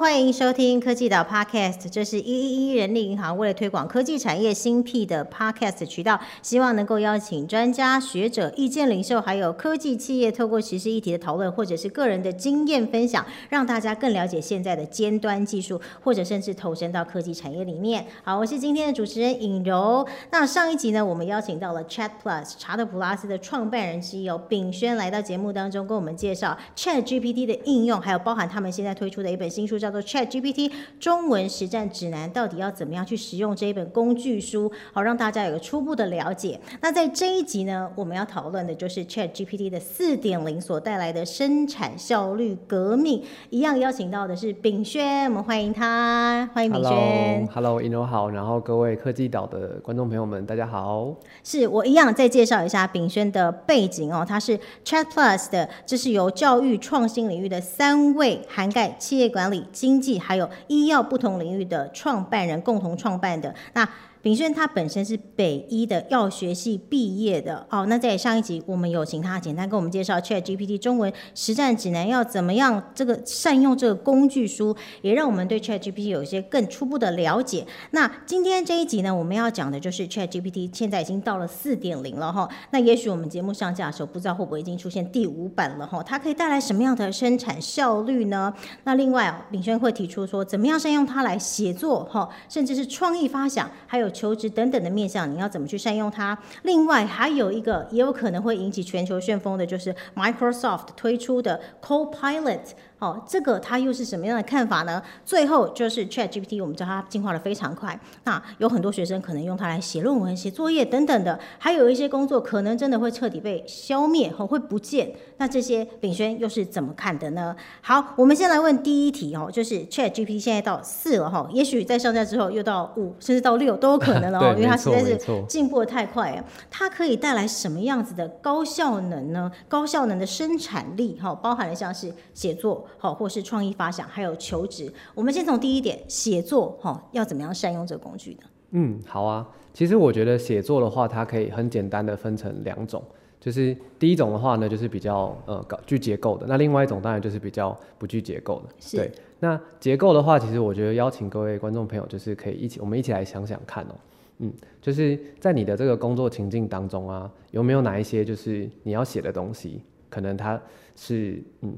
[0.00, 18.06] 欢迎收听科技岛 Podcast，这是一一一人力银行为了推广科技产业新辟的 Podcast 渠道，希望能够邀请专家学者、意见领袖，还有科技企业，透过实施议题的讨论，或者是个人的经验分享，让大家更了解现在的尖端技术，或者甚至投身到科技产业里面。
[18.24, 20.08] 好，我是今天的主持人尹柔。
[20.30, 36.60] 那上一集呢，我们邀请到了 Chat Plus 查德普拉斯的创办人之一炳轩来到节目当中，跟我们介绍 Chat GPT 的应用，还有包含他们现在推出的一本新书，叫做 Chat GPT 中文实战指南，到底要怎么样去使用这一本工具书，好让大家有个初步的了解。
[36.80, 43.22] 那在这一集呢，我们要讨论的就是 Chat GPT 的四点零所带来的生产效率革命。
[43.50, 47.46] 一样邀请到的是炳轩，我们欢迎他，欢迎炳轩。
[47.52, 51.14] Hello，Hello，尹柔好，然后各位科技岛的观众朋友们，大家好。
[51.42, 63.54] 是我一样再介绍一下炳轩的背景哦，他是 Chat Plus 的，这是由教育创新领域的三位涵盖企业管理、经济还有医药不同领域的创办人共同创办的。
[63.72, 63.88] 那
[64.22, 67.86] 炳轩他本身是北医的药学系毕业的哦。
[67.86, 77.66] 那在上一集我们有请他简单跟我们介绍 Chat GPT 中文实战指南要怎么样这个善用这个工具书，也让我们对 Chat GPT 有一些更初步的了解。
[77.92, 82.46] 那今天这一集呢，我们要讲的就是 Chat GPT 现在已经到了四点零了哈。
[82.72, 86.02] 那也许我们节目上架的时候，不知道会不会已经出现第五版了哈？
[86.02, 88.52] 它可以带来什么样的生产效率呢？
[88.84, 96.36] 那另外哦，炳轩会提出说，怎么样善用它来写作哈，甚至是创意发想，还有求职等等的面向，你要怎么去善用它？
[96.62, 102.60] 另外还有一个也有可能会引起全球旋风的，就是 Microsoft 推出的 Copilot。
[103.00, 105.02] 哦，这个它又是什么样的看法呢？
[105.24, 115.10] 最后就是 Chat GPT，我们知道它进化的非常快，那有很多学生可能用它来写论文、写作业等等的，还有一些工作可能真的会彻底被消灭和会不见。
[115.38, 117.56] 那这些炳轩又是怎么看的呢？
[117.80, 125.18] 好，我们先来问第一题哦，就是 Chat GPT 现在到四了哈，也许在上架之后又到五，甚至到六都有可能了哦， 因为它实在是
[125.48, 126.44] 进步的太快了。
[126.70, 129.50] 它可以带来什么样子的高效能呢？
[129.66, 134.92] 高效能的生产力哈，包含了像是写作好，或是创意发想，还有求职。
[135.14, 138.40] 我们先从第一点，写作哈，要怎么样善用这个工具呢？
[138.70, 139.48] 嗯，好啊。
[139.72, 143.02] 其实我觉得写作的话，它可以很简单的分成两种，
[143.38, 148.74] 就是第一种的话呢，就是比较呃搞具结构的，那另外一种当然就是比较不具结构的。
[148.80, 153.94] 是对，那结构的话，其实我觉得邀请各位观众朋友，就是可以一起，我们一起来想想看哦。
[154.38, 154.52] 嗯，
[154.82, 160.60] 就是在你的这个工作情境当中啊，有没有哪一些就是你要写的东西，可能它
[160.96, 161.72] 是嗯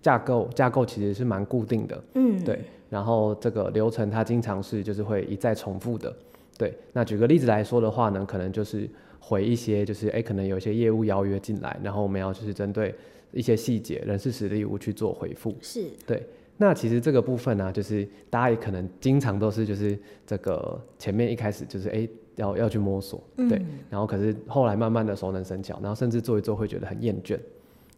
[0.00, 6.14] 架构架构其实是蛮固定的，嗯，对，然后这个流程它经常是就是会一再重复的，
[6.56, 6.74] 对。
[6.92, 8.88] 那举个例子来说的话呢，可能就是
[9.20, 12.94] 回一些就是哎，可能有一些业务邀约进来，然后我们要就是针对
[13.32, 15.54] 一些细节、人事实力物去做回复。
[15.60, 16.24] 是对，
[16.56, 23.60] 那其实这个部分呢、就是大家也可能经常都是就是这个前面一开始就是哎要要去摸索，对，
[23.90, 27.36] 然后可是后来慢慢的熟能生巧，然后甚至做一做会觉得很厌倦，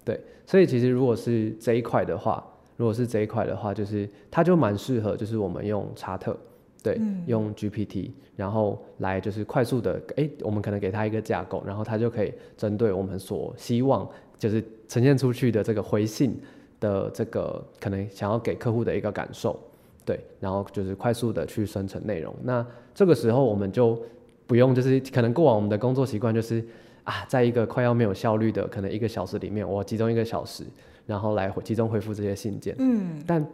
[0.04, 2.44] 对，所以其实如果是这一块的话，
[2.76, 6.36] 如果是这一块的话，就是它就蛮适合，就是我们用查特。
[6.82, 16.40] 对，用 GPT，然后来就是快速的，哎，我们可能给它一个架构，然后它就可以针对我们所希望就是呈现出去的这个回信
[16.80, 19.60] 的这个可能想要给客户的一个感受，
[20.06, 22.34] 对，然后就是快速的去生成内容。
[22.42, 24.02] 那这个时候我们就
[24.46, 26.64] 不用，就是可能过往我们的工作习惯就是
[27.04, 30.64] 啊，在一个快要没有效率的可能一个小时里面，我集中一个小时，
[31.06, 32.74] 然后来回集中回复这些信件。
[32.78, 33.44] 嗯，但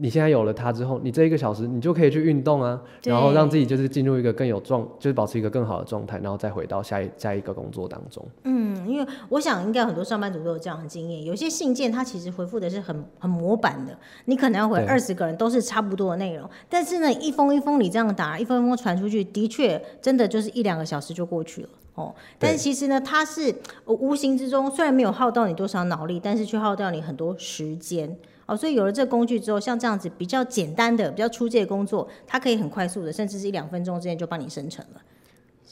[0.00, 8.24] 你现在有了它之后，你这一个小时你就可以去运动啊，然后让自己就是进入一个更有状，就是保持一个更好的状态，然后再回到下一下一个工作当中。
[8.44, 21.68] 嗯，因为我想应该很多上班族都有这样的经验，有些信件它其实回复的是很很模板的，你可能要回二十个人都是差不多的内容，但是呢，一封一封你这样打，一封一封传出去，的确真的就是一两个小时就过去了。
[21.98, 23.52] 哦，但是其实呢，它是
[23.84, 28.16] 呃无形之中虽然没有耗到你多少脑力，但是却耗掉你很多时间。
[28.46, 35.02] 哦，所以有了这个工具之后，像这样子比较简单的、比较出界的工作，它可以很快速的，甚至是一两分钟之内就帮你生成了。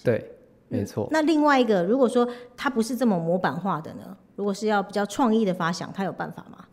[0.02, 0.32] 对，
[0.68, 1.08] 没错。
[1.10, 4.16] 那另外一个，如果说它不是这么模板化的呢？
[4.34, 6.66] 如果是要比较创意的发想，它有办法吗？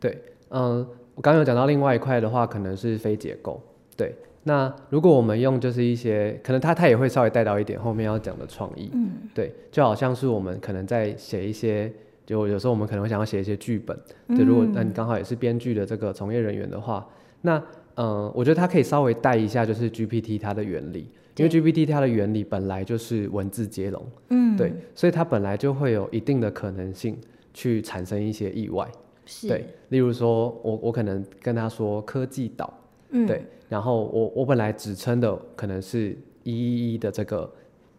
[0.00, 3.60] 对，嗯，我刚刚有讲到另外一块的话，可能是非结构。
[3.94, 8.90] 对，那如果我们用就是一些，可能他他也会稍微带到一点后面要讲的创意。
[8.92, 11.92] 嗯，对，就好像是我们可能在写一些，
[12.26, 13.96] 就有时候我们可能会想要写一些剧本。
[14.28, 17.06] 对，如果那你刚好也是编剧的这个从业人员的话，
[17.42, 17.56] 那
[17.94, 21.06] 嗯、呃我觉得他可以稍微带一下就是 GPT 它的原理。
[21.36, 27.16] 因为 GPT 它的原理本来就是文字接龙，嗯，对，所以它本来就会有一定的可能性
[27.54, 28.86] 去产生一些意外，
[29.24, 32.70] 是对，例如说我我可能跟他说科技岛，
[33.12, 33.26] 嗯。
[33.26, 37.50] 对，然后我我本来指称的可能是一一一的这个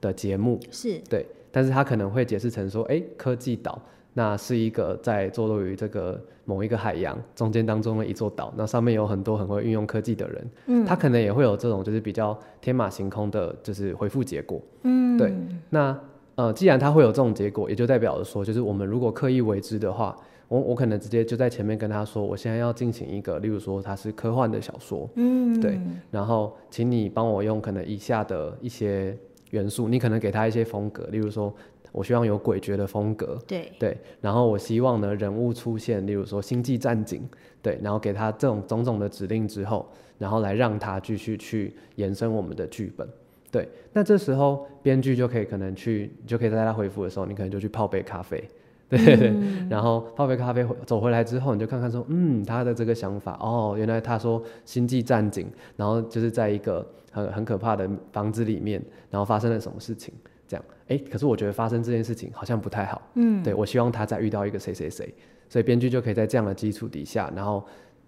[0.02, 1.00] 的节目，是。
[1.10, 3.82] 对，但是他可能会解释成说，哎，科技岛
[4.14, 10.86] 那是一个在坐落于这个某一个海洋中间当中的一座岛，那上面有很多很会运用科技的人，嗯。
[10.86, 14.62] 他可能也会有这种就是比较天马行空的，就是回复结果。
[14.84, 15.18] 嗯。
[15.18, 15.34] 对
[15.70, 15.98] 那
[16.36, 20.18] 呃，既然他会有这种结果，也就代表着说，就是我们如果刻意为之的话，
[20.54, 25.80] 我我可能直接就在前面跟他说，我现在要进行一个，例如说它是科幻的小说，嗯对，
[26.12, 29.18] 然后请你帮我用可能以下的一些
[29.50, 31.52] 元素，你可能给他一些风格，例如说，
[31.92, 37.28] 我希望有诡谲的风格，对对，然后我希望呢人物出现，例如说星际战警，
[37.60, 39.90] 对，然后给他这种种种的指令之后，
[40.20, 43.10] 然后来让他继续去延伸我们的剧本，
[43.50, 48.44] 对，那这时候编剧就可以可能去，就可以在他回复的时候，你可能就去泡杯咖啡。
[48.90, 49.34] 对对对，
[49.70, 60.14] 然后泡杯咖啡走回来之后，你就看看说，嗯，他的这个想法，哦，原来他说星际战警，然后就是在一个很很可怕的房子里面，然后发生了什么事情，
[60.48, 65.12] 这样，哎，可是我觉得发生这件事情好像不太好，嗯对我希望他再遇到一个谁谁谁，
[65.50, 67.66] 所以编剧就可以在这样的基础底下，然后，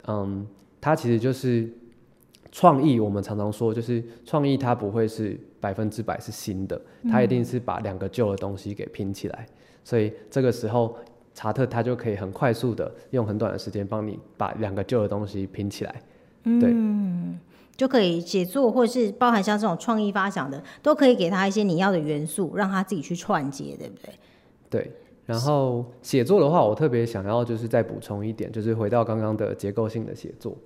[0.07, 0.45] 嗯，
[0.79, 1.67] 他其实就是
[2.51, 2.99] 创意。
[2.99, 6.79] 我们常常说，就是创意它不会是百分之百是新的，
[7.09, 9.47] 它一定是把两个旧的东西给拼起来。
[9.85, 10.97] 所以这个时候，
[11.33, 16.01] 查特他就可以很快速的用很短的时间帮你把两个旧的东西拼起来。
[16.43, 17.39] 对嗯，
[17.77, 24.13] 就可以写作，或者是包含像这种创意发想的，都可以给他一些你要的元素，让他自己去串接，对不对？
[24.69, 24.91] 对，
[25.25, 30.57] 然后写作的话，我特别想要就是再补充一点，就是回到刚刚的结构性的写作。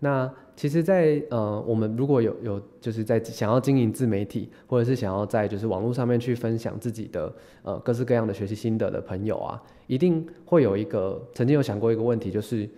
[0.00, 12.68] 对，那其实在，呃，我们如果有有就是在想要经营自媒体，或者是想要在就是网络上面去分享自己的呃各式各样的学习心得的朋友啊，一定会有一个曾经有想过一个问题，就是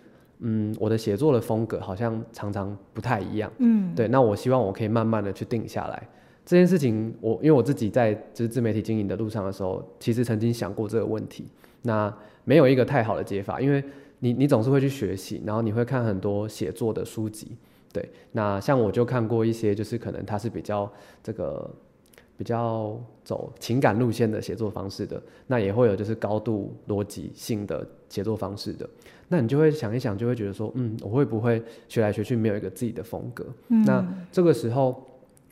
[0.40, 3.50] 嗯，我的写作的风格好像常常不太一样。
[3.58, 6.08] 嗯，对，那我希望我可以慢慢的去定下来
[6.44, 7.34] 这件事情我。
[7.36, 11.46] 因为我自己在就是自媒体经营的路上的时候，其实曾经想过这个问题。
[11.82, 12.14] 那
[12.44, 13.82] 没有一个太好的解法，因为
[14.20, 17.56] 你你总是会去学习，然后你会看很多写作的书籍。
[17.92, 20.88] 对，那像我就看过一些，就是可能它是比较
[21.24, 21.68] 这个
[22.36, 28.88] 比较走情感路线的写作方式的，那也会有就是高度逻辑性的写作方式的。
[29.26, 33.44] 那你就会想一想，就会觉得说，嗯，我会不会学来学去没有一个自己的风格？
[33.68, 35.04] 那这个时候，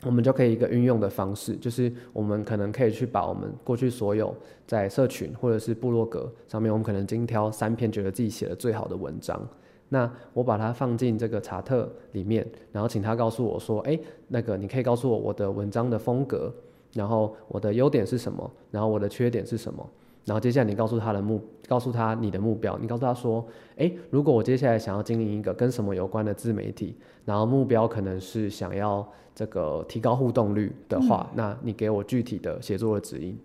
[0.03, 4.33] 我们就可以一个运用的方式，就是我们可能可以去把我们过去所有
[4.65, 9.45] 在社群或者是部落格上面，我们可能精挑三篇觉得自己写的最好的文章，
[9.89, 13.99] 那我把它放进这个查特里面，然后请他告诉我说，哎，
[14.29, 16.53] 那个你可以告诉我我的文章的风格，
[16.93, 19.85] 然后我的优点是什么，然后我的缺点是什么。
[20.29, 23.43] 然后接下来你告诉他的目，告诉他你的目标，你告诉他说，
[23.77, 26.95] 诶，如果我接下来想要经营一个跟什么有关的自媒体，
[27.25, 33.35] 然后目标可能是想要这个提高互动率的话，那你给我具体的写作的指引。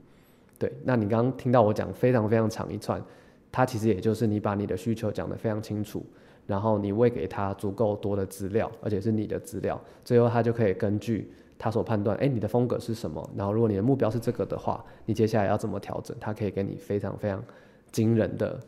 [0.59, 3.03] 对，那你刚刚听到我讲非常非常长一串，
[3.51, 6.05] 它其实也就是你把你的需求讲得非常清楚，
[6.47, 13.31] 然后你喂给他足够多的资料，而且是你的资料，最后他就可以根据他所判断，哎，你的风格是什么？
[13.37, 16.17] 然后如果你的目标是这个的话，你接下来要怎么调整？
[16.21, 17.43] 他可以给你非常非常
[17.91, 18.59] 惊人的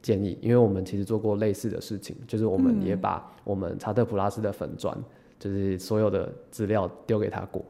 [0.00, 0.38] 建议。
[0.40, 4.96] 因为我们其实做过类似的事情，就是我们也把我们查特普拉斯的粉砖，
[5.38, 7.64] 就是所有的资料丢给他过，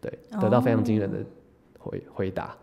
[0.00, 1.18] 对，得到非常惊人的
[1.78, 2.56] 回、回答。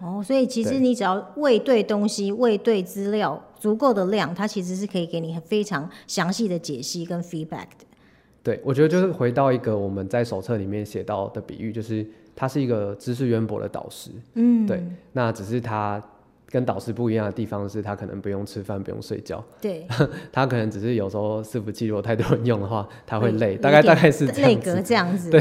[0.00, 7.86] 哦，所以其实你只要喂对东西，喂对资料，足够的量，它其实是可以给你非常详细的解析跟 feedback 的。
[8.42, 14.82] 对，我觉得就是回到一个我们在手册里面写到的比喻，就是他是一个知识渊博的导师，嗯，对，
[15.12, 16.02] 那只是他
[16.48, 19.86] 跟导师不一样的地方是，他可能不用吃饭，不用睡觉，对，
[20.32, 24.74] 他可能只是有时候伺服器如果太多人用的话，他会累，大概大概是这类样子。
[24.74, 25.30] 格这样子。
[25.30, 25.40] 对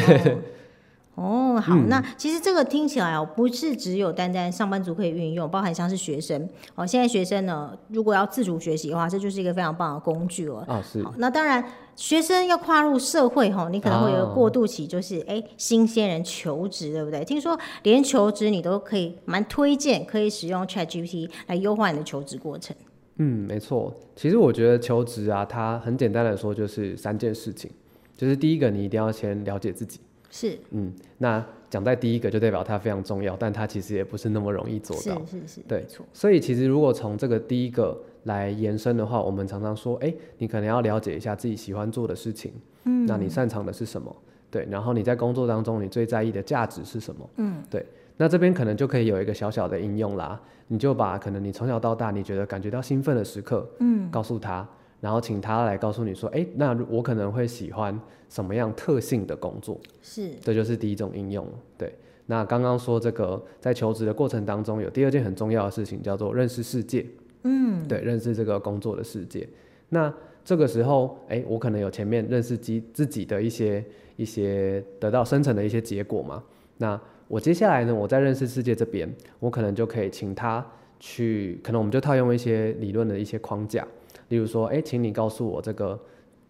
[1.15, 6.87] 哦 哦，好，那其实这个听起来哦，不是只有单单上班族可以运用，包含像是学生哦。
[6.87, 10.63] 现在学生呢，如果要自主学习的话，这就是一个非常棒的工具了。
[10.67, 11.63] 啊，是好，那当然，
[12.01, 17.23] 学生要跨入社会吼，你可能会有过渡期，就是哎、新鲜人求职，对不对？
[17.23, 22.75] 听说连求职你都可以蛮推荐，可以使用 ChatGPT 来优化你的求职过程。
[23.17, 23.95] 嗯，没错。
[24.15, 27.69] 其实我觉得求职啊，它很简单的说就是三件事情，
[28.17, 29.99] 就是第一个你一定要先了解自己，
[30.31, 35.21] 是嗯，那讲在第一个就代表它非常重要，但它其实也不是那么容易做到。
[35.29, 42.53] 是是，对，所以其实如果从这个第一个来延伸的话，我们常常说，哎，你可能要了解一下自己喜欢做的事情，
[42.85, 44.15] 嗯，那你擅长的是什么？
[44.49, 47.29] 对，然后你在工作当中你最在意的价值是什么？
[47.37, 47.85] 嗯，对。
[48.17, 54.67] 那这边可能就可以有一个小小的应用啦，你就把可能你从小到大你觉得感觉到兴奋的时刻，嗯，告诉他，
[54.99, 57.99] 然后请他来告诉你说，哎，那我可能会喜欢
[58.29, 59.79] 什么样特性的工作？
[60.03, 61.47] 是，这就是第一种应用。
[61.77, 61.95] 对，
[62.27, 67.03] 那刚刚说这个在求职的过程当中，有第二件很重要的事情叫做认识世界。
[67.43, 69.47] 嗯，对，认识这个工作的世界。
[69.89, 73.83] 那这个时候，哎，我可能有前面认识自自己的一些
[74.15, 76.43] 一些得到生成的一些结果嘛？
[76.77, 80.65] 那我接下来呢，我在认识世界这边，我可能就可以请他
[80.99, 83.87] 去，可能我们就套用一些理论的一些框架，
[84.29, 85.99] 例如说，哎，请你告诉我这个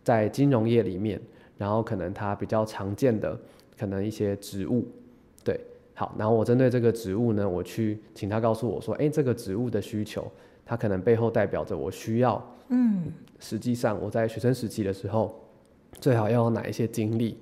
[0.04, 1.22] 在金融业里面，
[1.58, 3.38] 然后可能它比较常见的
[3.78, 4.88] 可能一些职务，
[5.44, 5.60] 对，
[5.94, 10.30] 好，然后我针对这个职务呢，我去请他告诉我说，哎，这个职务的需求，
[10.66, 15.40] 它可能背后代表着我需要，嗯，实际上我在学生时期的时候，
[16.00, 17.38] 最好要有哪一些经历。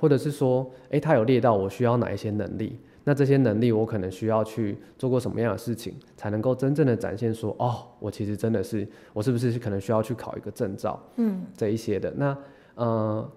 [0.00, 12.14] 或者是说，诶，它有列到我需要哪一些能力，那这些能力我可能需要去做过什么样的事情，才能够真正的展现说，哦，我其实真的是，我是不是可能需要去考一个证照，嗯，这一些的。
[12.16, 12.38] 那，
[12.76, 13.28] 呃，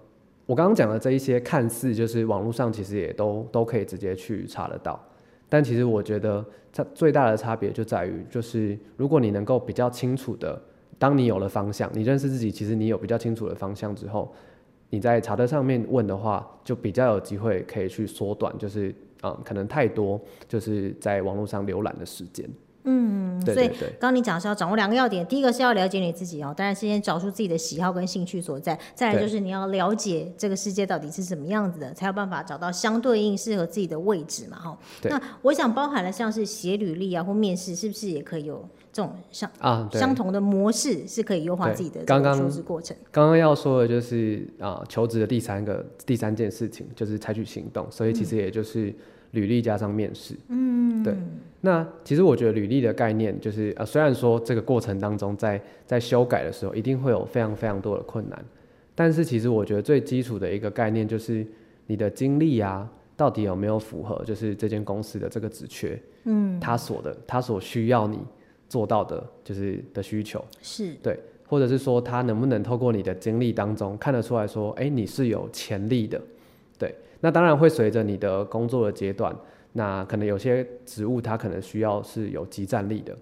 [0.46, 5.04] 我刚刚讲的这一些，看似就是网络上其实也都都可以直接去查得到，
[5.52, 6.42] 但其实我觉得
[6.72, 10.58] 差最大的差别就在于，就是如果你能够比较清楚的，
[10.98, 14.32] 当你有了方向，你认识自己，其实你有比较清楚的方向之后。
[14.88, 20.18] 你在查的上面问的话，就比较有机会可以去缩短，就是嗯，可能太多
[20.48, 22.48] 就是在网络上浏览的时间。
[22.84, 34.78] 嗯，所以刚刚你讲是要掌握两个要点，第一个是要了解你自己哦，当然是先找出自己的喜好跟兴趣所在，再来就是你要了解这个世界到底是什么样子的，才有办法找到相对应适合自己的位置嘛，哈。
[35.02, 38.68] 那我想包含了像是写履历啊或面试，是不是也可以有？
[38.94, 42.94] 这种相啊相同的模式是可以优化自己的求职过程。
[43.10, 48.94] 刚刚要说的就是啊，求职的第三个第三件事情就是采取行动，所以其实也就是
[49.32, 50.34] 履历加上面试。
[50.48, 51.14] 嗯，对。
[51.60, 58.44] 那其实我觉得履历的概念就是呃，虽然说这个过程当中在在修改的时候一定会有非常非常多的困难，
[58.94, 61.46] 但是其实我觉得最基础的一个概念就是
[61.86, 68.18] 你的经历啊，到底有没有符合就是这间公司的这个职缺，嗯，他所的他所需要你。
[68.68, 76.18] 做到的就是的需求是对，或者是说他能不能透过你的经历当中看得出来说，哎，你是有潜力的，
[76.78, 76.94] 对。
[77.20, 79.34] 那当然会随着你的工作的阶段，
[79.72, 83.16] 那可能有些职务它可能需要是有集战力的，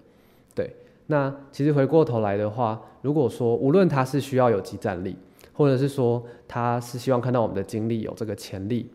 [0.55, 0.69] 对。
[1.07, 5.15] 那其实回过头来的话，如果说无论他是需要有集战力，
[5.51, 8.89] 或者是说他是希望看到我们的经历有这个潜力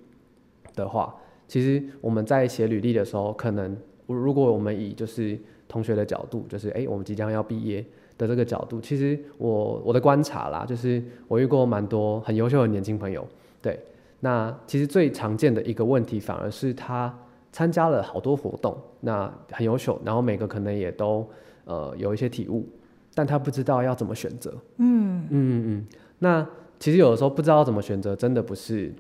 [0.75, 1.14] 的话，
[1.46, 7.84] 其实我们在写履历的时候，可能如果我们以就是同学的角度，就是哎，我们即将要毕业
[8.16, 13.26] 的这个角度，其实我我的观察啦，就是我遇过蛮多很优秀的年轻朋友，
[13.60, 13.78] 对，
[14.20, 17.12] 那其实最常见的一个问题，反而是他
[17.52, 21.28] 参加了好多活动，那很优秀，然后每个可能也都
[21.64, 22.68] 呃有一些体悟，
[23.14, 25.87] 但他不知道要怎么选择，嗯嗯嗯，
[26.18, 26.46] 那
[26.78, 28.92] 其实有的时候不知道怎么选择，真的不是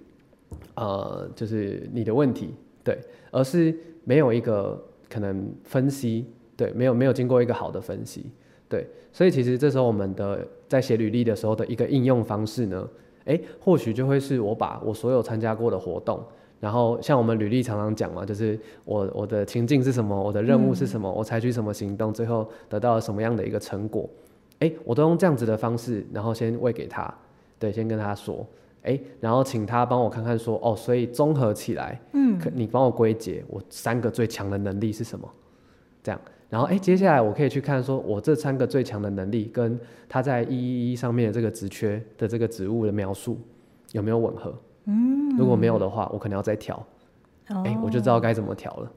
[0.74, 2.54] 呃就是你的问题，
[2.84, 2.98] 对，
[3.30, 6.26] 而是没有一个可能分析。
[6.58, 8.30] 对，没有没有经过一个好的分析，
[8.66, 12.88] 对，所以其实这时候我们的在写履历的时候的一个应用方式呢，
[13.26, 16.20] 诶，或许就会是我把我所有参加过的活动，
[16.58, 24.08] 然后像我们履历常常讲嘛，就是我我的情境是什么，我的任务是什么，我采取什么行动，最后得到了什么样的一个成果，
[24.60, 27.12] 诶，我都用这样子的方式，然后先喂给他，
[27.58, 28.46] 对，先跟他说，
[28.82, 35.28] 诶，然后请他帮我看看说，哦，所以综合起来，嗯，你帮我归结，我三个最强的能力是什么，
[36.02, 36.20] 这样。
[36.48, 43.40] 然后，哎，接下来我可以去看，说我这三个最强的能力跟他在一一一上面的这个职缺的这个职务的描述
[43.92, 44.54] 有没有吻合？
[44.84, 46.80] 嗯，如果没有的话，我可能要再调。
[47.48, 48.92] 哎，我就知道该怎么调了。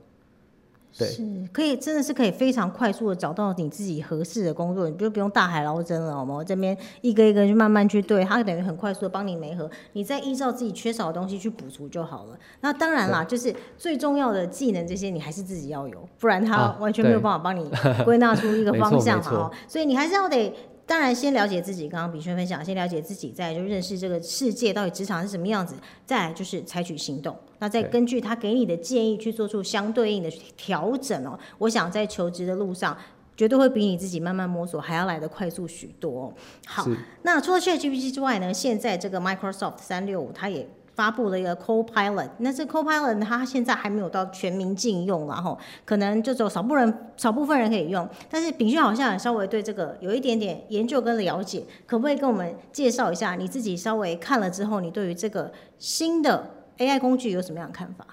[1.05, 6.43] 是可以，真的是可以非常快速的找到你自己合适的工作，你就不用大海捞针了，好吗？
[6.43, 12.37] 这边一个一个去慢慢去对，它等于很快速的帮你媒合，你再依照自己缺少的东西去补足就好了。
[12.61, 17.69] 那当然啦，就是最重要的技能这些你还是自己要有，不然它完全没有办法帮你
[18.03, 19.51] 归纳出一个 方向嘛。
[19.67, 20.53] 所以你还是要得。
[20.89, 21.87] 当然，先了解自己。
[21.87, 27.37] 刚刚比轩分享，先了解自己，再就认识这个世界到底职场是什么样子，再来就是采取行动。
[27.59, 31.37] 那再根据他给你的建议去做出相对应的调整哦。
[31.59, 32.97] 我想在求职的路上，
[33.37, 36.33] 绝对会比你自己慢慢摸索还要来得快速许多。
[36.65, 36.87] 好，
[37.21, 40.67] 那除了 ChatGPT 之外呢，现在这个 Microsoft 三六五它也。
[40.99, 48.05] 发布了一个 Copilot，那这 Copilot 它现在还没有到全民禁用然后可能就只有少部分人少部分人可以用。
[48.29, 56.45] 但是炳勋好像也稍微对这个有一点点研究跟了解，可不可以跟我们介绍一下你自己稍微看了之后，你对于这个新的
[56.79, 58.05] AI 工具有什么样的看法？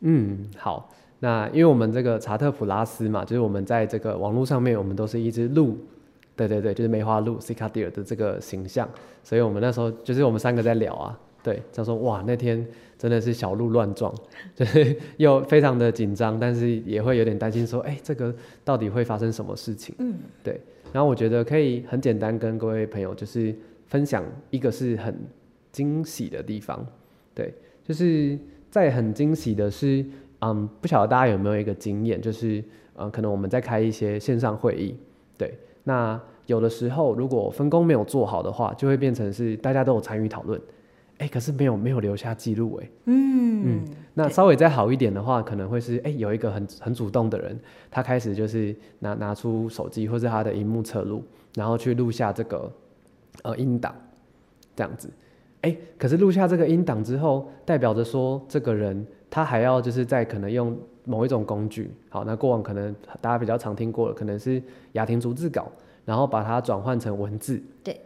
[0.00, 0.90] 嗯，好。
[1.20, 5.76] 那因为我们这个查特普拉斯嘛，就是我们在这个网络上面，我们都是一只鹿，
[6.36, 8.86] 对对对，就是梅花鹿 c i c a d e r 的这个形象，
[9.24, 11.18] 所以我们那时候就是我们三个在聊啊，
[11.48, 12.66] 对，他说哇，那天
[12.98, 14.14] 真的是小鹿乱撞，
[14.54, 19.94] 就是 又非常的紧张，但是也会有点担心说，哎，这个到底会发生什么事情？
[19.98, 20.60] 嗯，对。
[20.92, 23.54] 然后我觉得可以很简单跟各位朋友就是
[23.86, 25.14] 分享一个是很
[25.72, 26.86] 惊喜的地方，
[27.34, 28.38] 对，就是
[28.70, 30.04] 在很惊喜的是。
[30.40, 32.62] 嗯，不晓得大家有没有一个经验，就是，
[32.94, 34.94] 嗯，可能我们在开一些线上会议，
[35.36, 35.52] 对，
[35.82, 40.60] 那有的时候如果分工没有做好的话，就会变成是大家都有参与讨论，
[41.18, 43.84] 哎，可是没有没有留下记录，哎，嗯嗯，
[44.14, 47.58] 那稍微再好一点的话，可能会是，哎，有一个很很主动的人，
[47.90, 51.22] 他开始就是拿拿出手机或是他的荧幕侧录，
[51.54, 52.72] 然后去录下这个，
[53.42, 53.94] 呃，音档，
[54.74, 55.10] 这样子，
[55.62, 59.06] 哎，可是录下这个音档之后，代表着说这个人。
[59.30, 64.60] 他还要就是在可能用某一种工具，好，那过往可能大家比较常听过的，可能是
[64.92, 65.70] 雅婷逐字稿，
[66.06, 67.62] 然后把它转换成文字。
[67.84, 68.00] 对，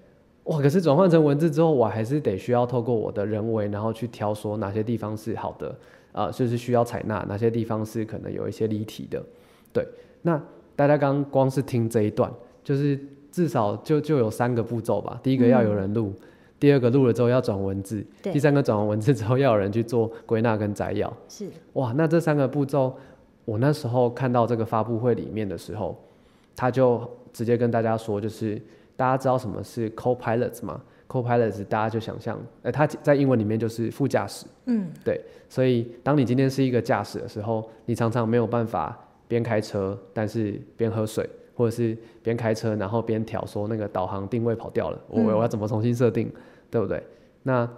[0.44, 5.74] 哇，可是转换成文字之后，我还是得需要透过我的人为，然后去挑说哪些地方是好的，
[6.12, 9.22] 啊，就是需要采纳，哪些地方是可能有一些离题的。
[9.72, 9.86] 对，
[10.22, 10.42] 那
[10.74, 12.32] 大家刚光是听这一段，
[12.64, 12.98] 就是
[13.30, 15.18] 至少就就有三个步骤吧。
[15.22, 16.12] 第一个要有人录。
[16.58, 21.12] 第二个录了之后要转文字，第三个转完文字之后要有人去做归纳跟摘要。
[21.28, 22.94] 是哇，那这三个步骤，
[23.44, 25.98] 我那时候看到这个发布会里面的时候，
[26.54, 28.62] 他就直接跟大家说，就是
[29.02, 34.46] 大家知道什么是 co-pilot 吗？co-pilot 大家就想象，呃，它在英文里面就是副驾驶。
[34.66, 35.20] 嗯，对。
[35.48, 46.30] 所以当你今天是一个驾驶的时候，你常常没有办法边开车，但是边喝水，或者是边开车然后边调说那个导航定位跑掉了，我我要怎么重新设定？
[46.70, 47.02] 对不对？
[47.42, 47.68] 那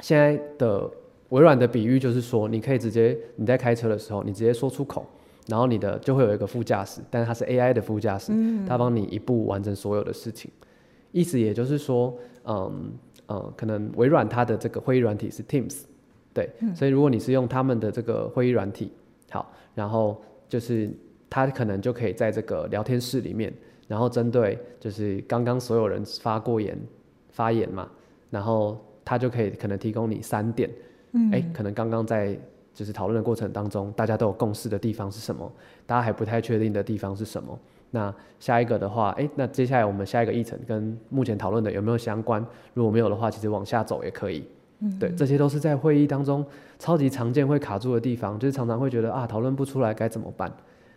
[0.00, 0.90] 现在的
[1.28, 5.04] 微软的比喻就是说，你可以直接你在开车的时候，你直接说出口，
[5.46, 8.32] 然后你的就会有一个副驾驶，但是它是 AI 的副驾驶，
[8.66, 10.50] 它帮你一步完成所有的事情。
[11.12, 12.92] 意思也就是说，嗯
[13.28, 15.82] 嗯，可能微软它的这个会议软体是 Teams，
[16.32, 18.90] 对，所以如果你是用他们的这个会议软体，
[19.30, 20.90] 好，然后就是
[21.30, 23.52] 它可能就可以在这个聊天室里面，
[23.86, 26.78] 然后针对就是刚刚所有人发过言
[27.30, 27.88] 发言嘛。
[28.30, 30.68] 然后它就可以可能提供你三点，
[31.30, 32.36] 哎，可能刚刚在
[32.74, 35.50] 就是讨论的过程当中，大家都有共识的地方是什么？
[35.86, 37.58] 大家还不太确定的地方是什么？
[37.92, 42.44] 那下一个的话，哎，那接下来我们下一个议程跟目前讨论的有没有相关？
[42.74, 44.44] 如果没有的话，其实往下走也可以。
[44.80, 46.44] 嗯对，这些都是在会议当中
[46.80, 50.52] 超级常见会卡住的地方，就是常常会觉得啊，讨论不出来该怎么办？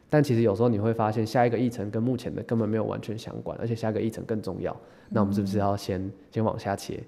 [0.09, 4.75] 但其实有时候你会发现，下一个议程跟目前的根本没有完全相关，而且下一个议程更重要。
[5.09, 7.03] 那我们是不是要先先往下切？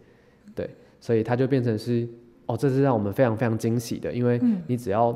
[0.53, 0.69] 对，
[1.01, 2.08] 所以它就变成是，
[2.49, 5.15] 哦，这是让我们非常非常惊喜的，因为你只要，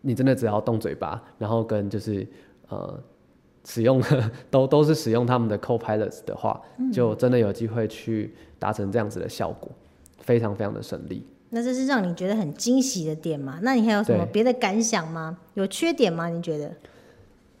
[0.00, 2.26] 你真的只要动嘴巴，然后跟就是
[2.68, 3.00] 呃，
[3.64, 4.02] 使用
[4.50, 6.60] 都都是使用他们的 Copilot 的话，
[6.92, 9.70] 就真的有机会去达成这样子的效果，
[10.18, 11.24] 非常非常的顺利。
[11.50, 13.60] 那这是让你觉得很惊喜的点吗？
[13.62, 15.38] 那你还有什么别的感想吗？
[15.54, 16.28] 有缺点吗？
[16.28, 16.74] 你觉得？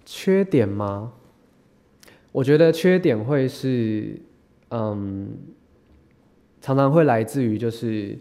[0.04, 1.12] 缺点吗？
[2.32, 4.20] 我觉得缺点会是，
[4.70, 5.32] 嗯。
[6.60, 8.18] 常常会来自于就是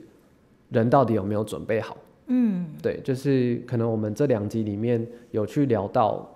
[0.73, 1.95] 人到底有没有准备好，
[2.27, 6.27] 嗯，对，就是可能我们这两集里面有去聊到，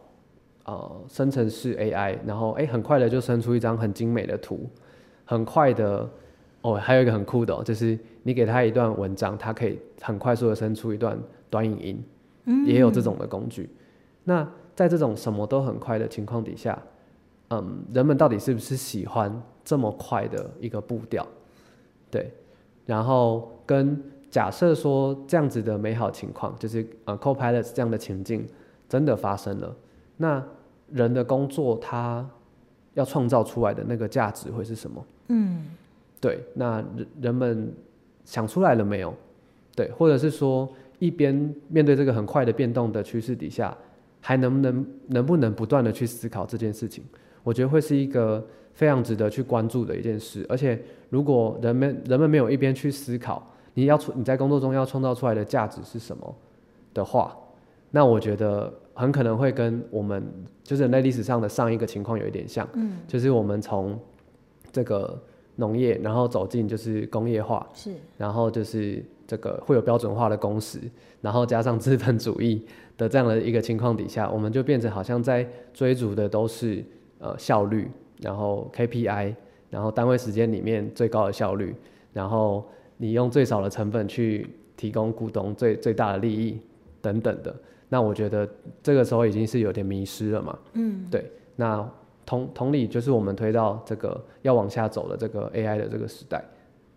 [0.65, 4.69] 呃，生成式 AI，然后哎，很快的就生出一张很精美的图，
[5.25, 6.07] 很快的，
[6.61, 11.17] 哦，还有一个很酷的，就是你给他一段文章，它可以很快速的生出一段
[11.49, 12.03] 短影音，
[12.45, 13.69] 嗯，也有这种的工具。
[14.23, 16.77] 那在这种什么都很快的情况底下，
[17.49, 21.25] 嗯，人们到底是不是喜欢这么快的一个步调？
[22.11, 22.31] 对，
[22.85, 28.45] 然后跟假设说这样子的美好情况，就是呃，Copilot 这样的情境
[28.89, 29.75] 真的发生了，
[30.17, 30.43] 那
[30.91, 32.27] 人的工作他
[32.93, 35.05] 要创造出来的那个价值会是什么？
[35.29, 35.65] 嗯，
[36.19, 37.73] 对，那人人们
[38.25, 39.13] 想出来了没有？
[39.75, 40.67] 对，或者是说
[40.99, 41.33] 一边
[41.67, 43.75] 面对这个很快的变动的趋势底下，
[44.21, 47.03] 还能不能能不能不断的去思考这件事情？
[47.43, 48.45] 我觉得会是一个。
[48.73, 56.35] 非常值得去关注的一件事，而且如果人们人们没有一边去思考你要创你在工作中要创造出来的价值是什么
[56.95, 57.37] 的话，
[57.91, 60.27] 那我觉得很可能会跟我们
[60.63, 63.95] 就是人类历史上的上一个情况有一点像，嗯，就是我们从
[64.71, 65.21] 这个
[65.57, 70.79] 农业，然后走进就是工业化，是，然后就是这个会有标准化的工时，
[71.21, 72.65] 然后加上资本主义
[72.97, 76.83] 的这样的一个情况底下，我们就变成好像在追逐的都是
[77.19, 77.87] 呃效率，
[78.21, 79.35] 然后 KPI，
[79.69, 81.75] 然后单位时间里面最高的效率，
[82.11, 86.59] 然后你用最少的成本去提供股东最最大的利益
[87.01, 87.55] 等等的。
[87.89, 88.47] 那我觉得
[88.83, 90.59] 这个时候已经是有点迷失了嘛。
[90.73, 91.31] 嗯，对。
[91.55, 91.89] 那
[92.25, 96.43] 同同理，就是我们推到这个要往下走的这个 AI 的这个时代，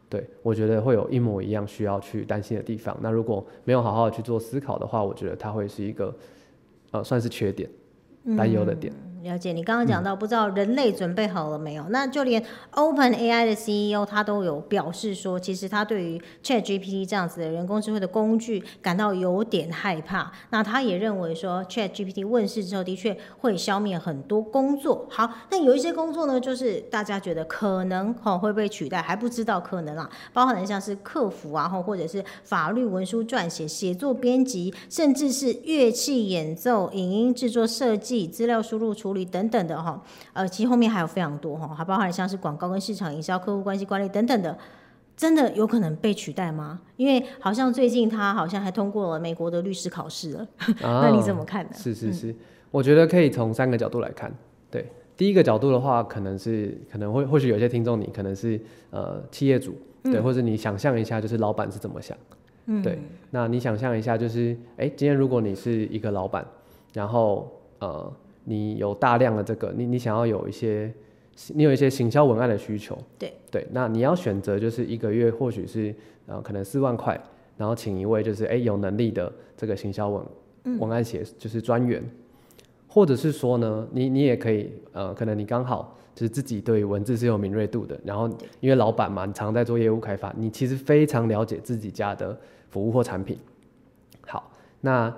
[0.08, 2.96] 对我觉得会有一模一样需要去担心的地方。
[3.00, 6.14] 那如果没有好好的去做思考的话，我觉得它会是一个
[6.90, 7.70] 呃算是缺点，
[8.36, 8.92] 担忧的点。
[9.22, 11.84] 了解，你刚刚讲到，不知道人类准备好了没有？
[11.90, 20.32] 那就连 Open AI 的 CEO 他都有表示说，其实他对于 Chat GPT 这样子的人工智慧的工具感到有点害怕。
[20.48, 25.06] 那他也认为说，Chat GPT 问世之后，的确会消灭很多工作。
[25.10, 39.09] 好，那有一些工作呢，就是大家觉得可能哈会被取代，还不知道可能啊，包含像是客服啊，或者是法律文书撰写、写作编辑，甚至是乐器演奏、影音制作、设计、资料输入出。
[39.10, 40.00] 处理等等的哈，
[40.32, 44.56] 呃，其实后面还有非常多哈，还包含像是广告跟市场营销、客户关系管理等等的，
[45.16, 46.80] 真的有可能被取代吗？
[46.96, 50.46] 因为好像最近他好像还通过了美国的律师考试了，
[50.80, 51.72] 那你怎么看呢？
[51.74, 52.32] 是是是，
[52.70, 54.32] 我觉得可以从三个角度来看。
[54.70, 62.16] 对，第一个角度的话，可能是可能会或许有些听众你可能是呃企业主，对，或者你想象一下就是老板是怎么想，
[62.66, 62.96] 嗯，对，
[63.32, 66.46] 那你想象一下就是哎，今天如果你是一个老板，
[66.92, 68.12] 然后呃。
[68.44, 70.92] 你有大量的这个，你你想要有一些，
[71.54, 73.32] 你有一些行销文案的需求，对。
[73.50, 75.94] 对，那你要选择就是一个月或许是
[76.26, 77.20] 呃可能四万块，
[77.56, 80.24] 然后请一位就是哎有能力的这个行销文
[80.78, 82.02] 文案写就是专员，
[82.88, 88.28] 或者是说呢，你你也可以呃可能你刚好就是自己对文字是有敏锐度的，然后
[88.60, 93.38] 因为老板嘛，你常在做业务开发，你其实非常了解自己家的服务或产品，
[94.26, 94.50] 好
[94.80, 95.14] 那。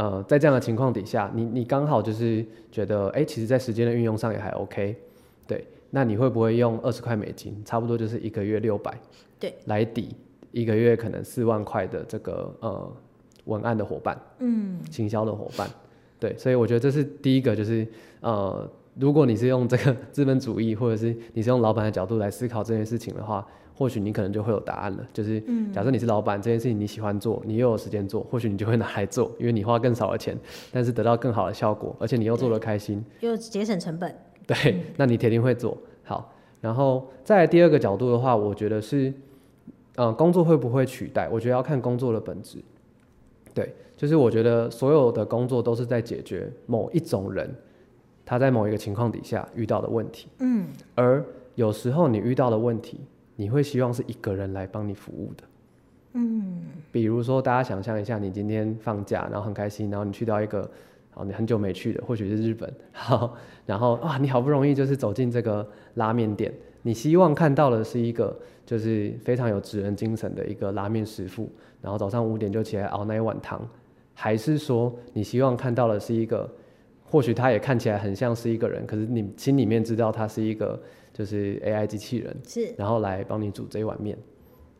[0.00, 4.96] 呃，在这样的情况底下，你你刚好就是觉得，哎，其实，在时间的运用上也还 OK，
[5.46, 8.98] 对，那你会不会用二十块美金，差不多就是一个月六百，
[9.38, 10.16] 对，来抵
[10.52, 12.96] 一个月可能四万块的这个呃
[13.44, 15.68] 文案的伙伴，嗯，行销的伙伴，
[16.18, 17.86] 对，所以我觉得这是第一个，就是
[18.20, 23.46] 呃，如果你是用这个资本主义，或者是你是用老板的角度来思考这件事情的话。
[23.80, 30.38] 或许你可能就会有答案了，就是假设你是老板，这件事情你喜欢做，你又有时间做，或许你就会拿来做，因为你花更少的钱，
[30.70, 34.14] 但是得到更好的效果，而且你又做得开心，又节省成本。
[34.46, 36.30] 对，那你铁定会做好。
[36.60, 39.10] 然后再第二个角度的话，我觉得是，
[39.94, 41.26] 呃，工作会不会取代？
[41.32, 42.58] 我觉得要看工作的本质。
[43.54, 47.50] 对，就是我觉得所有的工作都是在解决某一种人
[48.26, 50.28] 他在某一个情况底下遇到的问题。
[50.40, 53.00] 嗯，而有时候你遇到的问题。
[53.40, 55.44] 你会希望是一个人来帮你服务的，
[56.12, 56.58] 嗯，
[56.92, 60.70] 比如说大家想象一下，你今天放假，然后很开心，然后你去到一个，
[61.10, 71.50] 好你很久没去的，或许是日本，好，然后啊，你好不容易就是走进这个拉面店，你希望看到的是一个就是非常有职人精神的一个拉面师傅，
[71.80, 73.66] 然后早上五点就起来熬那一碗汤，
[74.12, 76.46] 还是说你希望看到的是一个，
[77.04, 80.78] 或许他也看起来很像是一个人，可是你心里面知道他是一个。
[81.20, 84.16] 就是 AI 机器人，是，然后来帮你煮这一碗面，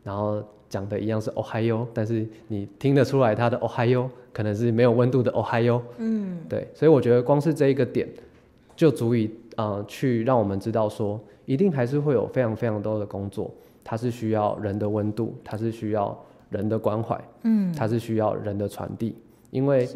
[0.03, 8.09] 然后讲的一样是 Ohio，但是你听得出来它的 Ohio 可能是没有温度的 Ohio，嗯，对，所以我觉得光是这一个点
[8.75, 19.15] 就足以呃去让我们知道说，一定还是会有非常非常多的工作，它是需要人的温度，它是需要人的关怀，嗯，它是需要人的传递，
[19.51, 19.87] 因为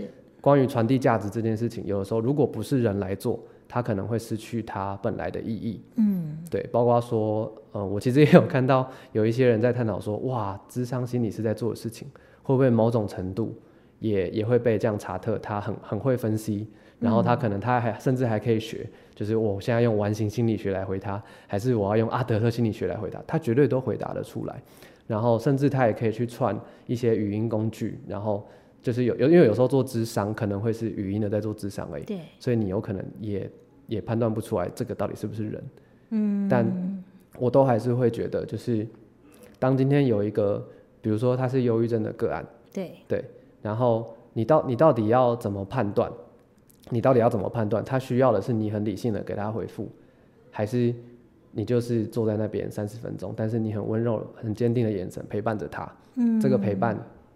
[0.41, 3.39] 关于传递价值这件事情，有的时候如果不是人来做。
[3.67, 5.82] 它可能会失去它本来的意义。
[5.95, 12.08] 嗯，对，包括说，呃，我其实也有看到有一些人在探讨说，哇，智商心理是在做的事情，
[12.43, 13.54] 会不会某种程度
[13.99, 16.67] 也也会被这样查特，他很很会分析，
[16.99, 24.62] 然后他可能他还甚至还可以学，就是我现在用完形心理学来回答，还是我要用阿德勒心理学来回答，他绝对都回答得出来。
[25.08, 28.45] 然后甚至他也可以去串一些语音工具，然后。
[28.86, 33.50] 就是有有，因为有时候做智商可能会是语音的在做智商而已，对，所以你有可能也
[33.88, 35.63] 也判断不出来这个到底是不是人，
[36.12, 37.04] 嗯，但
[37.39, 38.86] 我都还是会觉得，就是
[39.58, 40.63] 当今天有一个，
[41.02, 43.26] 比如说他是忧郁症的个案，对对，
[43.63, 46.12] 然后你到你到底要怎么判断？
[46.91, 47.84] 你到底要怎么判断？
[47.84, 49.89] 他需要的是你很理性的给他回复，
[50.52, 50.93] 还是
[51.54, 56.95] 你就是坐在那边三十分钟，但是你很温柔、很坚定的眼神陪伴着他，嗯，这个陪伴。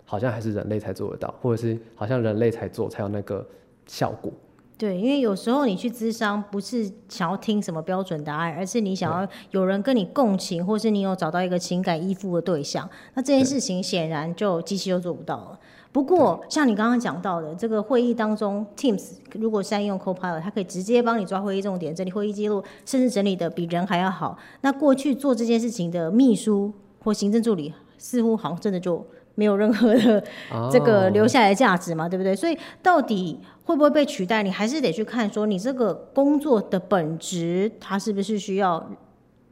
[0.09, 3.47] 好像还是人类才做得到，或者是好像人类才做才有那个
[3.85, 4.33] 效果。
[4.75, 12.89] 对，因为有时候你去咨商，不是想要听什么标准答案，而是你想要有人跟你共情，或是你有找到一个情感依附的对象。
[13.13, 15.59] 那这件事情显然就机器就做不到了。
[15.91, 24.39] 不过，像你刚刚讲到的，这个会议当中，Teams 如果善用 Copilot，它可以直接帮你抓会议重点、整理会议记录，甚至整理的比人还要好。
[24.61, 29.05] 那过去做这件事情的秘书或行政助理，似乎好像真的就
[29.39, 30.21] 没有任何的
[30.69, 32.35] 这个留下来的价值嘛，对不对？
[32.35, 34.43] 所以到底会不会被取代？
[34.43, 38.85] 你还是得去看说，你这个工作的本质，它是不是需要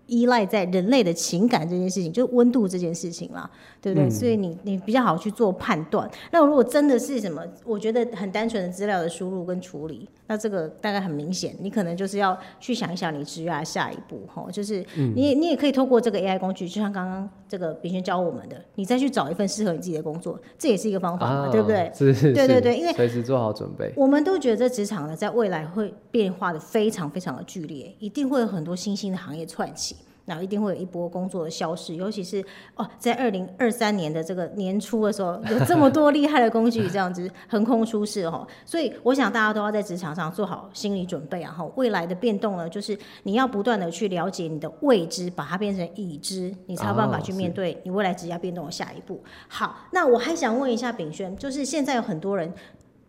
[0.08, 3.50] 依赖在人类的情感这件事情，就是温度这件事情啦。
[3.80, 4.10] 对不对？
[4.10, 6.10] 所以你你比较好去做判断。
[6.32, 21.90] 那如果真的是什么，我觉得很单纯的资料的输入跟处理，那这个大概很明显，你可能就是要去想一想你职业下一步哈，就是你你也可以透过这个 AI 工具，就像刚刚这个炳轩教我们的，你再去找一份适合你自己的工作，这也是一个方法嘛，对不对？
[21.94, 23.94] 是是，对对对，因为随时做好准备。
[23.96, 29.96] 我们都觉得职场呢，在未来会变化的非常非常的剧烈，一定会有很多新兴的行业串起。
[30.28, 32.44] 然后一定会有一波工作的消失，尤其是
[32.76, 41.54] 哦，在二零二三年的这个年初的时候，有这么多厉害的工具这样子横空出世哦，所以我想大家都要在职场上做好心理准备啊！
[41.58, 49.24] 哈，未来的变动呢，就是你要不断的去了解你的未知，把它变成已知，你才有办法去面对你未来职业变动的下一步。
[49.48, 52.54] 好，那我还想问一下炳轩，就是现在有很多人。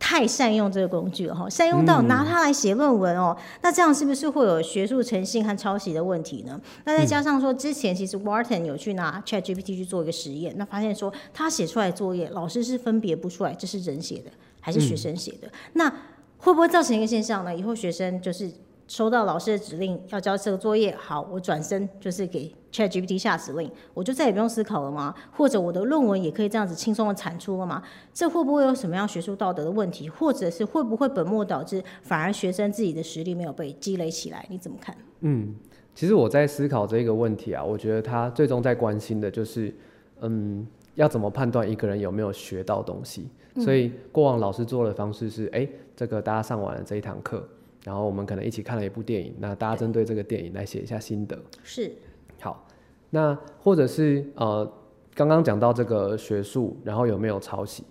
[0.08, 6.58] 太善用这个工具了哈，善用到拿它来写论文哦，那这样是不是会有学术诚信和抄袭的问题呢？
[6.86, 15.92] 那再加上说，之前其实 Wharton 有去拿 ChatGPT 去做一个实验，那发现说他写出来的作业，老师是分别不出来这是人写的还是学生写的，那
[16.38, 17.54] 会不会造成一个现象呢？
[17.54, 18.50] 以后学生就是。
[18.88, 25.14] 收到老师的指令要交这个作业，好，我转身就是给 ChatGPT 下指令，我就再也不用思考了吗？
[25.30, 27.82] 或者我的论文也可以这样子轻松的产出了吗？
[28.14, 30.08] 这会不会有什么样学术道德的问题？
[30.08, 34.46] 或者是会不会本末倒置，反而学生自己的实力没有被积累起来？
[34.48, 34.96] 你怎么看？
[35.20, 35.54] 嗯，
[35.94, 39.74] 其实我在思考这个问题啊，我觉得他最终在关心的就是，
[40.20, 43.28] 嗯，要怎么判断一个人有没有学到东西？
[43.56, 47.46] 所以过往老师做的方式是，哎，这个大家上完了这一堂课。
[47.84, 51.38] 然后我们可能一起看了一部电影，那大家针对这个电影来写一下心得。
[51.62, 51.92] 是，
[52.40, 52.66] 好，
[53.10, 54.70] 那或者是呃，
[55.14, 57.84] 刚刚讲到这个学术，然后有没有抄袭？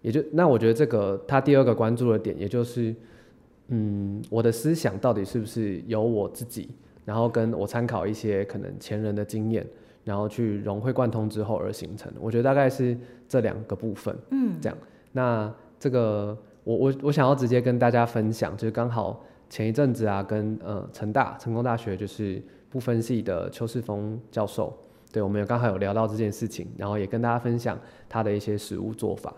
[0.00, 2.94] 也就那我觉得这个他第二个关注的点，也就是，
[3.68, 6.70] 嗯，我的思想到底是不是由我自己，
[7.04, 9.64] 然后跟我参考一些可能前人的经验，
[10.04, 12.12] 然后去融会贯通之后而形成。
[12.18, 12.96] 我觉得大概是
[13.28, 14.16] 这两个部分。
[14.30, 14.78] 嗯，这样。
[15.12, 19.22] 那这个我我我想要直接跟大家分享，就是刚好。
[19.54, 24.76] 前一阵子啊，跟呃成大成功大学就是不分系的邱世峰教授，
[25.12, 29.32] 对我们有刚好有聊到这件事情，然后也跟大家分享他的一些实务做法。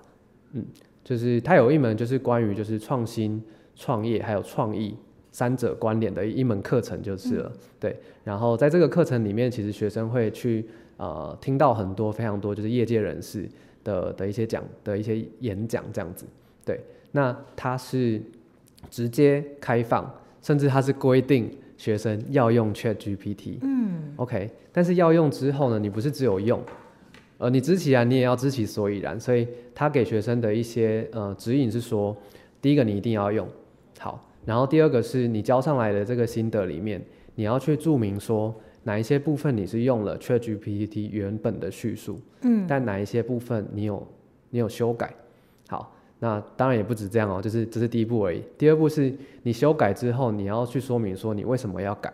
[0.53, 0.65] 嗯，
[1.05, 4.97] 就是他有一门就是关于就是创新创业还有创意
[5.33, 7.53] 三者关联的一门课程就是了。
[7.79, 13.47] 对，然后在这个课程里面，其实学生会去呃听到很多非常多就是业界人士
[13.85, 16.25] 的的一些讲的一些演讲这样子。
[16.65, 16.81] 对，
[17.13, 18.23] 那他是。
[18.91, 20.09] 直接开放，
[20.43, 23.59] 甚至它是规定学生要用 Chat GPT。
[23.63, 26.61] 嗯，OK，但是要用之后呢，你不是只有用，
[27.39, 29.19] 呃，你知其然，你也要知其所以然。
[29.19, 32.17] 所以他给学生的一些呃指引是说，
[32.63, 33.47] 第一个你一定要用
[33.99, 37.03] 好，然后第二个是你交上来的这个心得里面，
[37.35, 44.07] 你要去注明说哪一些部分你是用了 Chat GPT 原本的叙述，嗯，但哪一些部分你有
[44.51, 45.13] 你有修改，
[45.69, 45.93] 好。
[46.19, 48.43] 那当然也不止这样哦，就是这是第一步而已。
[48.57, 52.13] 第二步是你修改之后，你要去说明说你为什么要改。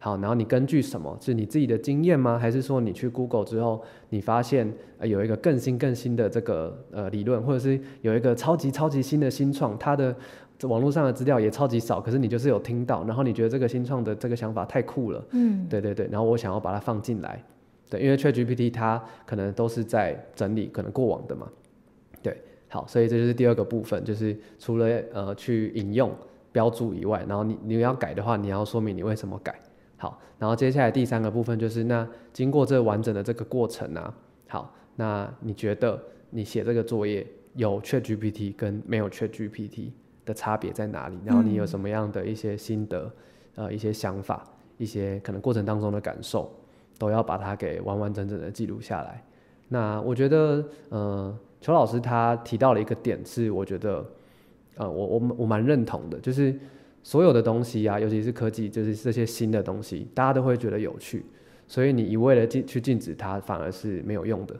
[0.00, 1.16] 好，然后你根据什么？
[1.20, 2.38] 是你自己的经验吗？
[2.38, 10.14] 还是说你去 Google 之后，你发现呃有一个更新更新的这个呃理论，或者是有一个超级超级新的新创，它的
[10.62, 17.42] 网络上的资料也超级少，可是你就是有听到，然后你觉得这个新创的这个想法太酷了，嗯，对对对，然后我想要把它放进来，
[17.90, 21.48] 对，因为 ChatGPT 它可能都是在整理可能过往的嘛。
[22.70, 26.14] 好，所以这就是第二个部分，就是除了呃去引用
[26.52, 29.58] 标注以外，然后你你要改的话，你要说明你为什么改。
[29.96, 34.14] 好，然后接下来第三个部分就是那经过这完整的这个过程啊，
[34.48, 39.90] 好，那你觉得你写这个作业有 ChatGPT 跟没有 ChatGPT
[40.26, 41.18] 的差别在哪里？
[41.24, 43.10] 然后你有什么样的一些心得，
[43.54, 44.44] 呃，一些想法，
[44.76, 46.52] 一些可能过程当中的感受，
[46.98, 49.24] 都要把它给完完整整的记录下来。
[49.68, 51.38] 那我觉得，呃。
[51.60, 54.04] 邱老师他提到了一个点，是我觉得，
[54.76, 56.56] 呃，我我我蛮认同的，就是
[57.02, 61.24] 所有的东西啊，尤其是科技，就是这些新的东西，大家都会觉得有趣，
[61.66, 64.54] 所以你一味的禁去禁止它，反而是没有用的。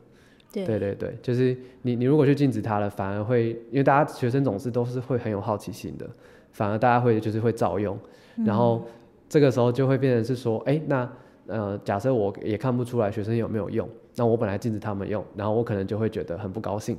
[0.52, 0.64] 对。
[0.64, 6.08] 对对对，就是你你如果去禁止它了，反而会，因为大家学生总是都是会很有好奇心的，
[6.52, 7.96] 反而大家会就是会照用，
[8.44, 8.84] 然后
[9.28, 11.08] 这个时候就会变成是说，哎，那
[11.46, 16.98] 呃，假设我也看不出来学生有没有用，那我本来禁止他们用，然后我可能就会觉得很不高兴，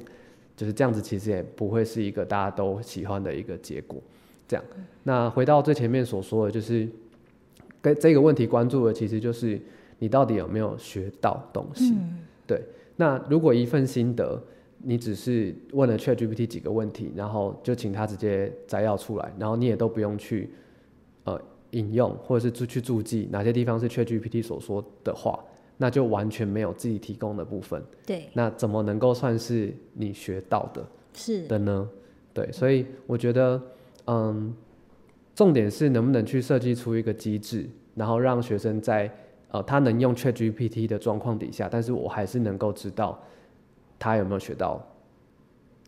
[0.56, 4.02] 就是这样子，其实也不会是一个大家都喜欢的一个结果。
[4.48, 4.66] 这样，
[5.04, 6.88] 那回到最前面所说的，就是
[7.82, 9.60] 跟这个问题关注的，其实就是
[10.00, 11.94] 你到底有没有学到东西。
[12.48, 12.60] 对，
[12.96, 14.42] 那如果一份心得。
[14.82, 20.52] 你只是问了 ChatGPT 几个问题，然后就请他直接摘要出来，然后你也都不用去
[21.26, 21.38] 呃
[21.72, 25.38] 引用或者是去注记哪些地方是 ChatGPT 所说的话，
[25.82, 27.82] 那就完全没有自己提供的部分。
[28.06, 28.28] 对。
[28.34, 30.86] 那怎么能够算是你学到的？
[31.14, 31.90] 是的呢？
[32.34, 33.62] 对，所以我觉得，
[34.06, 34.54] 嗯，
[35.34, 39.10] 重点是能不能去设计出一个机制，然后让学生在
[39.52, 43.18] 呃他能用 ChatGPT 的状况底下，但是我还是能够知道。
[43.98, 44.86] 他有没有学到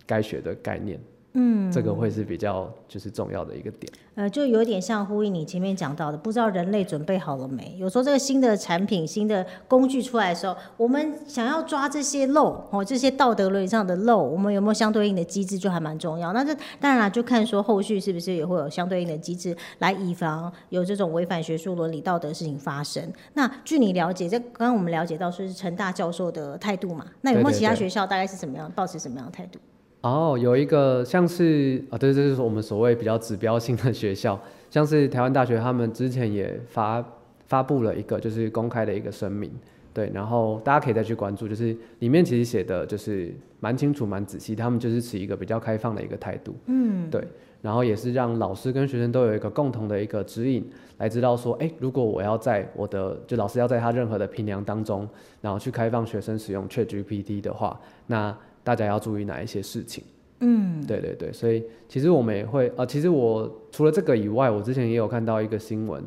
[0.06, 1.00] 该学的概念？
[1.34, 3.92] 嗯，这个会是比较就是重要的一个点。
[4.16, 7.74] 呃，就有点像呼应你前面讲到的，不知道人类准备好了没？
[7.80, 16.34] 有时候这个新的产品、新的工具出来的时候，我们想要抓这些漏哦，这些道德伦理上的漏，我们有没有相对应的机制，就还蛮重要。
[16.34, 23.02] 那这当然了，就看说后续是不是也会有相对应的机制来以防有这种违反学术伦理道德的事情发生。
[23.36, 27.06] 那据你了解，这刚刚我们了解到说是陈大教授的态度嘛？
[27.22, 29.58] 那有没有其他学校大概是什么样，保持什么样的态度？
[30.02, 37.06] 哦，有一个像是啊，对，这就是我们所谓比较指标性的学校，像是台湾大学，他们之前也发
[37.46, 39.52] 发布了一个就是公开的一个声明，
[39.94, 47.24] 对，然后大家可以再去关注，就是里面其实写的就是蛮清楚、蛮仔细，他们就是持一个比较开放的一个态度，嗯，对，
[47.62, 55.08] 然后也是让老师跟学生都有一个共同的一个指引，来知道说，哎，如果我要在我的就老师要在他任何的评量当中，
[55.42, 60.04] 然后去开放学生使用 ChatGPT 的话，那大家要注意哪一些事情？
[60.44, 66.04] 嗯，对对对，所以其实我们也会，呃，其实我除了这个以外，我之前也有看到一个新闻，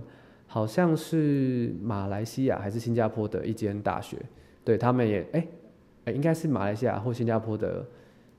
[0.49, 4.17] 好像是马来西亚还是新加坡的一间大学，
[4.65, 5.47] 对他们也，哎，
[6.07, 7.87] 哎，应该是马来西亚或新加坡的，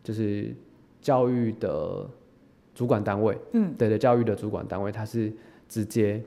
[0.04, 0.54] 就是
[1.00, 2.06] 教育的
[2.74, 5.32] 主管单位，嗯，对对，教育的主管单位，他是
[5.70, 6.22] 直接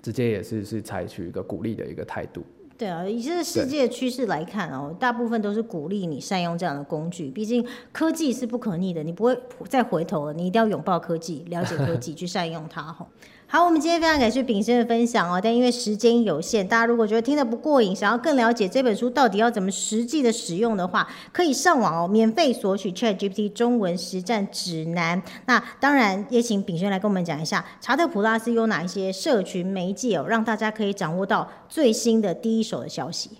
[0.00, 2.44] 直接也是是采取一个鼓励的一个态度。
[2.76, 7.30] 对啊，以这个世界趋势来看哦，大部分都是鼓励你善用这样的工具。
[7.30, 10.32] 毕竟科技是不可逆的，你不会再回头了。
[10.32, 13.06] 你一定要拥抱科技，了解科技， 去善用它哈。
[13.54, 15.40] 好，我们今天非常感谢炳生的分享哦。
[15.40, 25.22] 但因为时间有限，大家如果觉得听得不过瘾，想要更了解这本书到底要怎么实际的使用的话，可以上网哦，免费索取 Chat GPT 中文实战指南。
[25.46, 33.38] 那当然也请炳生来跟我们讲一下，查特普拉斯有哪一些社群媒介哦，让大家可以掌握到最新的第一手的消息。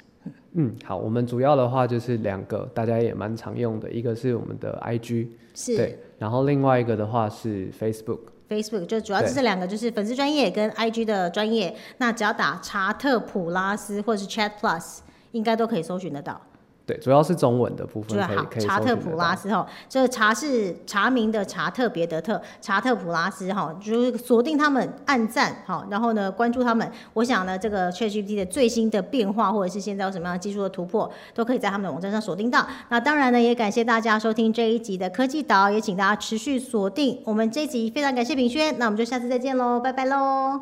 [0.53, 8.21] 嗯，好，我们主要的话就是两个，大家也蛮常用的，一个是我们的 IG，是对，然后另外一个的话是 Facebook。
[8.49, 11.75] Facebook 就主要是这两个，就是粉丝专业跟 IG 的专业。
[11.99, 14.99] 那只要打查特普拉斯或者是 Chat Plus，
[15.33, 16.41] 应该都可以搜寻得到。
[16.87, 18.19] 对，主要是中文的部分
[18.51, 26.87] 可以查特普拉斯哈，这个查是查明的查，特别的特，查特普拉斯哈，就是锁定他们，按赞哈，然后呢关注他们。
[27.15, 32.67] 我想呢，这个 ChatGPT 的最新的变化，或者是现在有什么样的技术的突破，都可以在他们的网站上锁定到。
[32.91, 37.89] 那当然呢，也感谢大家收听这一集的科技岛，也请大家持续锁定我们这一集。
[37.89, 40.61] 非常感谢炳轩，那我们就下次再见喽，拜拜喽，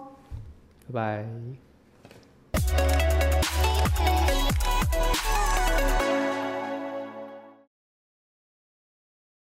[0.92, 1.24] 拜
[2.62, 3.11] 拜。